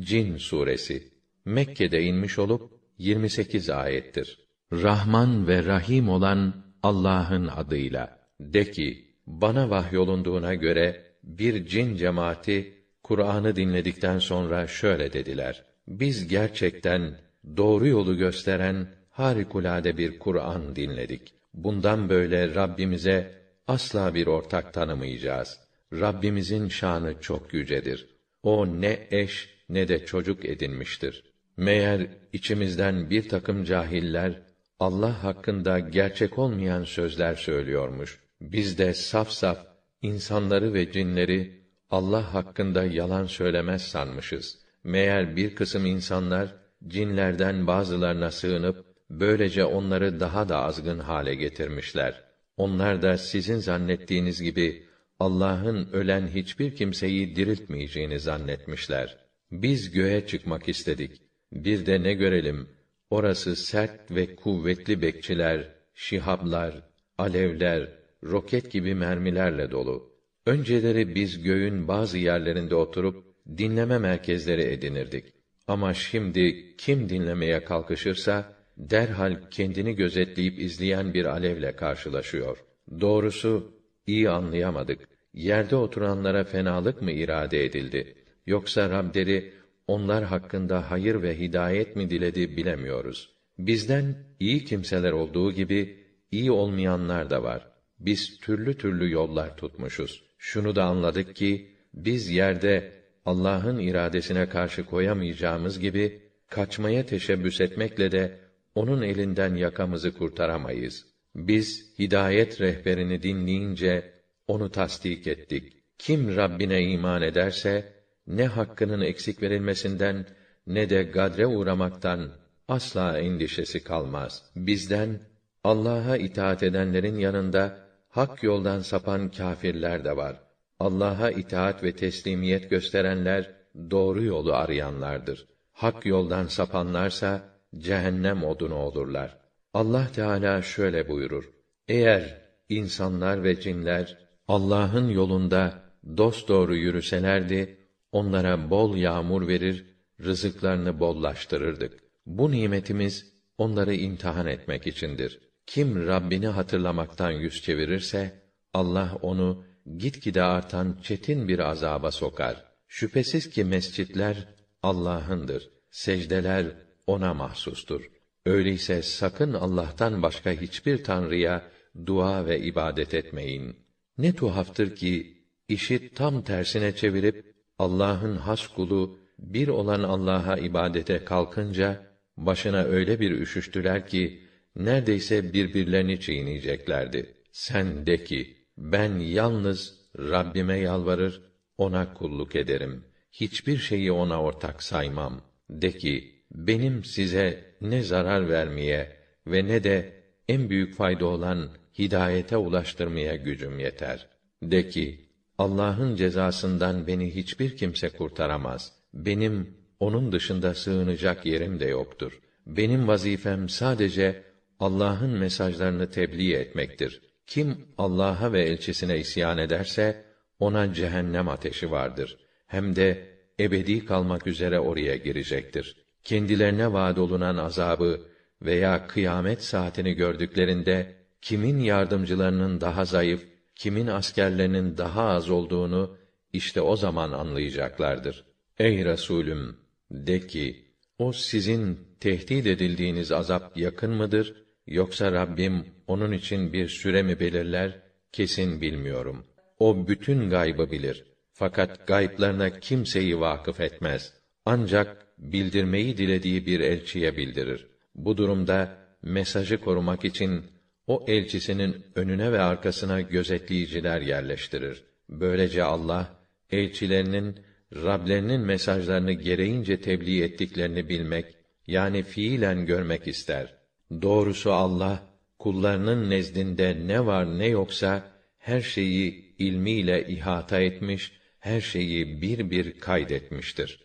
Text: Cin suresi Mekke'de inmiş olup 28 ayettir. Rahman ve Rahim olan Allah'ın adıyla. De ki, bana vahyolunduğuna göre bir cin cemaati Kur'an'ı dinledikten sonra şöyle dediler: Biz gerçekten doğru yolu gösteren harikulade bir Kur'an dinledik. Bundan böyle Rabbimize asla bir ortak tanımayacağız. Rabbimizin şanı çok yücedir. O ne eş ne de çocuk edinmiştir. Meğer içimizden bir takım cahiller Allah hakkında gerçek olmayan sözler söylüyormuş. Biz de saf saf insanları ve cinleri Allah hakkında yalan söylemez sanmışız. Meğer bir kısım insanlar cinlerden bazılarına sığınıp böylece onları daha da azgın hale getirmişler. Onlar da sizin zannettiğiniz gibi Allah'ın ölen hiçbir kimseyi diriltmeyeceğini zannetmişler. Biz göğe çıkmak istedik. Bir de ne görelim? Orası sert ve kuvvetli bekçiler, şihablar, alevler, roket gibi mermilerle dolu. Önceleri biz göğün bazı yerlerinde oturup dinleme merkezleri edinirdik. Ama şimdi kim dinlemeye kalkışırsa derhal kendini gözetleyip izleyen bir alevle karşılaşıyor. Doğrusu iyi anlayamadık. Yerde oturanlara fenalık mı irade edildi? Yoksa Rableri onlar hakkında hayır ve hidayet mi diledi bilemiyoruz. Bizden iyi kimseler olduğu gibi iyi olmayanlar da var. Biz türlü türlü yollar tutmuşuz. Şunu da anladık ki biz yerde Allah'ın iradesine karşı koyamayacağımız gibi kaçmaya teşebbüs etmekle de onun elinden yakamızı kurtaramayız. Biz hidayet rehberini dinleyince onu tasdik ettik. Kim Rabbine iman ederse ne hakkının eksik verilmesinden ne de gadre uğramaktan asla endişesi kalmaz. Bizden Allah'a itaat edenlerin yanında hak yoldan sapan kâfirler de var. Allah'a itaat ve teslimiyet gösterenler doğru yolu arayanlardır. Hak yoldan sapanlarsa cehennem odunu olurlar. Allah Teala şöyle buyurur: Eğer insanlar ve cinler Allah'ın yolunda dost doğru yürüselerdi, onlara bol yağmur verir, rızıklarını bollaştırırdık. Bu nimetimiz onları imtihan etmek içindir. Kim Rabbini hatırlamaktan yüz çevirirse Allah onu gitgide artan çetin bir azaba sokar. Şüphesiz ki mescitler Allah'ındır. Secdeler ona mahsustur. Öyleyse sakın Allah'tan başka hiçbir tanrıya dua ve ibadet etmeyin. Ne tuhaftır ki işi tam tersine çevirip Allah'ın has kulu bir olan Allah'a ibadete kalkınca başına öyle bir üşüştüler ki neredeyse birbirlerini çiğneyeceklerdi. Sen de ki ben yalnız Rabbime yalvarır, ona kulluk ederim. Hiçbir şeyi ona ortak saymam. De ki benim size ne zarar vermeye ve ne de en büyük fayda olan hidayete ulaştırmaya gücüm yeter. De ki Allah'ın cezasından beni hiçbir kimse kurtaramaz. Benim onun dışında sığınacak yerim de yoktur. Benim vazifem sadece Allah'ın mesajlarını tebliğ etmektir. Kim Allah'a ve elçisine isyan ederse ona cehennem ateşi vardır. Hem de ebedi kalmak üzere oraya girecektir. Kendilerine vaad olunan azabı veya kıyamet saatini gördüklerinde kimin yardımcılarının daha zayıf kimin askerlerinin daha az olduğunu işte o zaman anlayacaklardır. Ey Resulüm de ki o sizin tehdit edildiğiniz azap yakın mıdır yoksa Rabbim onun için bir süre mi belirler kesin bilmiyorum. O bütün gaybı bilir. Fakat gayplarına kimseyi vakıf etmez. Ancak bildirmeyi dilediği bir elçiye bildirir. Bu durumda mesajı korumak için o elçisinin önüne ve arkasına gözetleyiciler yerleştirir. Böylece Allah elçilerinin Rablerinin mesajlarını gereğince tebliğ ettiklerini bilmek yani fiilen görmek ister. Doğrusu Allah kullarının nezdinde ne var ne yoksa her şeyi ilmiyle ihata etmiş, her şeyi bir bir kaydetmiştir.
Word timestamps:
Cin 0.00 0.36
suresi 0.36 1.12
Mekke'de 1.44 2.02
inmiş 2.02 2.38
olup 2.38 2.72
28 2.98 3.70
ayettir. 3.70 4.38
Rahman 4.72 5.48
ve 5.48 5.64
Rahim 5.64 6.08
olan 6.08 6.64
Allah'ın 6.82 7.46
adıyla. 7.46 8.18
De 8.40 8.70
ki, 8.70 9.04
bana 9.26 9.70
vahyolunduğuna 9.70 10.54
göre 10.54 11.02
bir 11.22 11.66
cin 11.66 11.96
cemaati 11.96 12.74
Kur'an'ı 13.02 13.56
dinledikten 13.56 14.18
sonra 14.18 14.66
şöyle 14.66 15.12
dediler: 15.12 15.64
Biz 15.88 16.28
gerçekten 16.28 17.18
doğru 17.56 17.86
yolu 17.86 18.16
gösteren 18.16 18.88
harikulade 19.10 19.96
bir 19.96 20.18
Kur'an 20.18 20.76
dinledik. 20.76 21.34
Bundan 21.54 22.08
böyle 22.08 22.54
Rabbimize 22.54 23.42
asla 23.66 24.14
bir 24.14 24.26
ortak 24.26 24.74
tanımayacağız. 24.74 25.60
Rabbimizin 25.92 26.68
şanı 26.68 27.20
çok 27.20 27.54
yücedir. 27.54 28.08
O 28.42 28.66
ne 28.66 29.08
eş 29.10 29.53
ne 29.68 29.88
de 29.88 30.06
çocuk 30.06 30.44
edinmiştir. 30.44 31.24
Meğer 31.56 32.06
içimizden 32.32 33.10
bir 33.10 33.28
takım 33.28 33.64
cahiller 33.64 34.42
Allah 34.78 35.24
hakkında 35.24 35.78
gerçek 35.78 36.38
olmayan 36.38 36.84
sözler 36.84 37.34
söylüyormuş. 37.34 38.20
Biz 38.40 38.78
de 38.78 38.94
saf 38.94 39.30
saf 39.30 39.66
insanları 40.02 40.74
ve 40.74 40.92
cinleri 40.92 41.64
Allah 41.90 42.34
hakkında 42.34 42.84
yalan 42.84 43.26
söylemez 43.26 43.82
sanmışız. 43.82 44.58
Meğer 44.84 45.36
bir 45.36 45.54
kısım 45.54 45.86
insanlar 45.86 46.54
cinlerden 46.86 47.66
bazılarına 47.66 48.30
sığınıp 48.30 48.84
böylece 49.10 49.64
onları 49.64 50.20
daha 50.20 50.48
da 50.48 50.58
azgın 50.58 50.98
hale 50.98 51.34
getirmişler. 51.34 52.24
Onlar 52.56 53.02
da 53.02 53.18
sizin 53.18 53.58
zannettiğiniz 53.58 54.42
gibi 54.42 54.86
Allah'ın 55.20 55.88
ölen 55.92 56.26
hiçbir 56.26 56.76
kimseyi 56.76 57.36
diriltmeyeceğini 57.36 58.20
zannetmişler. 58.20 59.23
Biz 59.62 59.90
göğe 59.90 60.26
çıkmak 60.26 60.68
istedik. 60.68 61.22
Bir 61.52 61.86
de 61.86 62.02
ne 62.02 62.14
görelim? 62.14 62.68
Orası 63.10 63.56
sert 63.56 64.10
ve 64.10 64.36
kuvvetli 64.36 65.02
bekçiler, 65.02 65.68
şihablar, 65.94 66.82
alevler, 67.18 67.88
roket 68.24 68.70
gibi 68.70 68.94
mermilerle 68.94 69.70
dolu. 69.70 70.12
Önceleri 70.46 71.14
biz 71.14 71.42
göğün 71.42 71.88
bazı 71.88 72.18
yerlerinde 72.18 72.74
oturup 72.74 73.24
dinleme 73.58 73.98
merkezleri 73.98 74.62
edinirdik. 74.62 75.24
Ama 75.68 75.94
şimdi 75.94 76.76
kim 76.76 77.08
dinlemeye 77.08 77.64
kalkışırsa 77.64 78.52
derhal 78.78 79.36
kendini 79.50 79.94
gözetleyip 79.96 80.58
izleyen 80.58 81.14
bir 81.14 81.24
alevle 81.24 81.76
karşılaşıyor. 81.76 82.64
Doğrusu 83.00 83.72
iyi 84.06 84.30
anlayamadık. 84.30 85.08
Yerde 85.34 85.76
oturanlara 85.76 86.44
fenalık 86.44 87.02
mı 87.02 87.12
irade 87.12 87.64
edildi? 87.64 88.23
Yoksa 88.46 88.90
Rableri 88.90 89.52
onlar 89.86 90.24
hakkında 90.24 90.90
hayır 90.90 91.22
ve 91.22 91.38
hidayet 91.38 91.96
mi 91.96 92.10
diledi 92.10 92.56
bilemiyoruz. 92.56 93.30
Bizden 93.58 94.14
iyi 94.40 94.64
kimseler 94.64 95.12
olduğu 95.12 95.52
gibi 95.52 96.04
iyi 96.30 96.50
olmayanlar 96.50 97.30
da 97.30 97.42
var. 97.42 97.68
Biz 97.98 98.38
türlü 98.38 98.78
türlü 98.78 99.10
yollar 99.10 99.56
tutmuşuz. 99.56 100.24
Şunu 100.38 100.76
da 100.76 100.84
anladık 100.84 101.36
ki 101.36 101.76
biz 101.94 102.30
yerde 102.30 102.92
Allah'ın 103.24 103.78
iradesine 103.78 104.48
karşı 104.48 104.86
koyamayacağımız 104.86 105.80
gibi 105.80 106.22
kaçmaya 106.50 107.06
teşebbüs 107.06 107.60
etmekle 107.60 108.12
de 108.12 108.40
onun 108.74 109.02
elinden 109.02 109.54
yakamızı 109.54 110.14
kurtaramayız. 110.14 111.06
Biz 111.34 111.98
hidayet 111.98 112.60
rehberini 112.60 113.22
dinleyince 113.22 114.12
onu 114.46 114.70
tasdik 114.70 115.26
ettik. 115.26 115.72
Kim 115.98 116.36
Rabbine 116.36 116.82
iman 116.82 117.22
ederse 117.22 117.92
ne 118.26 118.46
hakkının 118.46 119.00
eksik 119.00 119.42
verilmesinden 119.42 120.26
ne 120.66 120.90
de 120.90 121.02
gadre 121.02 121.46
uğramaktan 121.46 122.30
asla 122.68 123.18
endişesi 123.18 123.84
kalmaz. 123.84 124.42
Bizden 124.56 125.20
Allah'a 125.64 126.16
itaat 126.16 126.62
edenlerin 126.62 127.18
yanında 127.18 127.78
hak 128.08 128.42
yoldan 128.42 128.80
sapan 128.80 129.30
kâfirler 129.30 130.04
de 130.04 130.16
var. 130.16 130.40
Allah'a 130.80 131.30
itaat 131.30 131.82
ve 131.82 131.96
teslimiyet 131.96 132.70
gösterenler 132.70 133.50
doğru 133.90 134.24
yolu 134.24 134.54
arayanlardır. 134.54 135.46
Hak 135.72 136.06
yoldan 136.06 136.46
sapanlarsa 136.46 137.42
cehennem 137.78 138.44
odunu 138.44 138.74
olurlar. 138.74 139.38
Allah 139.74 140.08
Teala 140.14 140.62
şöyle 140.62 141.08
buyurur: 141.08 141.50
Eğer 141.88 142.40
insanlar 142.68 143.44
ve 143.44 143.60
cinler 143.60 144.18
Allah'ın 144.48 145.08
yolunda 145.08 145.82
dost 146.16 146.48
doğru 146.48 146.76
yürüselerdi, 146.76 147.83
onlara 148.14 148.70
bol 148.70 148.96
yağmur 148.96 149.48
verir, 149.48 149.86
rızıklarını 150.20 151.00
bollaştırırdık. 151.00 152.00
Bu 152.26 152.50
nimetimiz 152.50 153.32
onları 153.58 153.94
imtihan 153.94 154.46
etmek 154.46 154.86
içindir. 154.86 155.40
Kim 155.66 156.06
Rabbini 156.06 156.46
hatırlamaktan 156.46 157.30
yüz 157.30 157.62
çevirirse 157.62 158.42
Allah 158.72 159.18
onu 159.22 159.64
gitgide 159.96 160.42
artan 160.42 160.98
çetin 161.02 161.48
bir 161.48 161.58
azaba 161.58 162.10
sokar. 162.10 162.64
Şüphesiz 162.88 163.50
ki 163.50 163.64
mescitler 163.64 164.48
Allah'ındır. 164.82 165.70
Secdeler 165.90 166.66
ona 167.06 167.34
mahsustur. 167.34 168.10
Öyleyse 168.46 169.02
sakın 169.02 169.52
Allah'tan 169.52 170.22
başka 170.22 170.50
hiçbir 170.50 171.04
tanrıya 171.04 171.70
dua 172.06 172.46
ve 172.46 172.60
ibadet 172.60 173.14
etmeyin. 173.14 173.76
Ne 174.18 174.32
tuhaftır 174.34 174.96
ki 174.96 175.44
işi 175.68 176.14
tam 176.14 176.44
tersine 176.44 176.96
çevirip 176.96 177.53
Allah'ın 177.78 178.36
has 178.36 178.66
kulu 178.66 179.18
bir 179.38 179.68
olan 179.68 180.02
Allah'a 180.02 180.56
ibadete 180.56 181.24
kalkınca 181.24 182.06
başına 182.36 182.82
öyle 182.82 183.20
bir 183.20 183.30
üşüştüler 183.30 184.06
ki 184.06 184.40
neredeyse 184.76 185.52
birbirlerini 185.52 186.20
çiğneyeceklerdi. 186.20 187.34
Sen 187.52 188.06
de 188.06 188.24
ki 188.24 188.56
ben 188.78 189.18
yalnız 189.18 189.94
Rabbime 190.18 190.78
yalvarır, 190.78 191.42
ona 191.78 192.14
kulluk 192.14 192.56
ederim. 192.56 193.04
Hiçbir 193.32 193.78
şeyi 193.78 194.12
ona 194.12 194.42
ortak 194.42 194.82
saymam. 194.82 195.40
De 195.70 195.92
ki 195.92 196.44
benim 196.50 197.04
size 197.04 197.64
ne 197.80 198.02
zarar 198.02 198.48
vermeye 198.48 199.16
ve 199.46 199.64
ne 199.64 199.84
de 199.84 200.12
en 200.48 200.70
büyük 200.70 200.94
fayda 200.94 201.26
olan 201.26 201.70
hidayete 201.98 202.56
ulaştırmaya 202.56 203.36
gücüm 203.36 203.78
yeter. 203.78 204.28
De 204.62 204.88
ki 204.88 205.28
Allah'ın 205.58 206.16
cezasından 206.16 207.06
beni 207.06 207.34
hiçbir 207.34 207.76
kimse 207.76 208.08
kurtaramaz. 208.08 208.92
Benim 209.14 209.76
onun 210.00 210.32
dışında 210.32 210.74
sığınacak 210.74 211.46
yerim 211.46 211.80
de 211.80 211.84
yoktur. 211.84 212.40
Benim 212.66 213.08
vazifem 213.08 213.68
sadece 213.68 214.42
Allah'ın 214.80 215.30
mesajlarını 215.30 216.10
tebliğ 216.10 216.52
etmektir. 216.52 217.22
Kim 217.46 217.78
Allah'a 217.98 218.52
ve 218.52 218.62
elçisine 218.62 219.18
isyan 219.18 219.58
ederse 219.58 220.24
ona 220.58 220.94
cehennem 220.94 221.48
ateşi 221.48 221.90
vardır. 221.90 222.38
Hem 222.66 222.96
de 222.96 223.26
ebedi 223.60 224.04
kalmak 224.04 224.46
üzere 224.46 224.78
oraya 224.78 225.16
girecektir. 225.16 225.96
Kendilerine 226.24 226.92
vaad 226.92 227.16
olunan 227.16 227.56
azabı 227.56 228.20
veya 228.62 229.06
kıyamet 229.06 229.64
saatini 229.64 230.14
gördüklerinde 230.14 231.14
kimin 231.42 231.80
yardımcılarının 231.80 232.80
daha 232.80 233.04
zayıf 233.04 233.53
kimin 233.76 234.06
askerlerinin 234.06 234.96
daha 234.96 235.22
az 235.22 235.50
olduğunu 235.50 236.16
işte 236.52 236.80
o 236.80 236.96
zaman 236.96 237.32
anlayacaklardır. 237.32 238.44
Ey 238.78 239.04
Resulüm 239.04 239.76
de 240.10 240.46
ki 240.46 240.84
o 241.18 241.32
sizin 241.32 241.98
tehdit 242.20 242.66
edildiğiniz 242.66 243.32
azap 243.32 243.76
yakın 243.76 244.10
mıdır 244.10 244.64
yoksa 244.86 245.32
Rabbim 245.32 245.86
onun 246.06 246.32
için 246.32 246.72
bir 246.72 246.88
süre 246.88 247.22
mi 247.22 247.40
belirler 247.40 248.00
kesin 248.32 248.80
bilmiyorum. 248.80 249.44
O 249.78 250.08
bütün 250.08 250.50
gaybı 250.50 250.90
bilir. 250.90 251.24
Fakat 251.52 252.06
gayplarına 252.06 252.80
kimseyi 252.80 253.40
vakıf 253.40 253.80
etmez. 253.80 254.32
Ancak 254.66 255.26
bildirmeyi 255.38 256.16
dilediği 256.16 256.66
bir 256.66 256.80
elçiye 256.80 257.36
bildirir. 257.36 257.86
Bu 258.14 258.36
durumda 258.36 258.98
mesajı 259.22 259.80
korumak 259.80 260.24
için 260.24 260.64
o 261.06 261.24
elçisinin 261.28 262.06
önüne 262.14 262.52
ve 262.52 262.60
arkasına 262.60 263.20
gözetleyiciler 263.20 264.20
yerleştirir. 264.20 265.04
Böylece 265.28 265.82
Allah 265.82 266.36
elçilerinin 266.70 267.64
Rablerinin 267.94 268.60
mesajlarını 268.60 269.32
gereğince 269.32 270.00
tebliğ 270.00 270.42
ettiklerini 270.42 271.08
bilmek 271.08 271.46
yani 271.86 272.22
fiilen 272.22 272.86
görmek 272.86 273.28
ister. 273.28 273.74
Doğrusu 274.22 274.72
Allah 274.72 275.22
kullarının 275.58 276.30
nezdinde 276.30 276.98
ne 277.06 277.26
var 277.26 277.58
ne 277.58 277.66
yoksa 277.66 278.30
her 278.58 278.80
şeyi 278.80 279.54
ilmiyle 279.58 280.26
ihata 280.28 280.80
etmiş, 280.80 281.32
her 281.58 281.80
şeyi 281.80 282.42
bir 282.42 282.70
bir 282.70 283.00
kaydetmiştir. 283.00 284.00